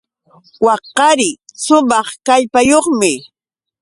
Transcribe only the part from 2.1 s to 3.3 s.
kallpayuqmi.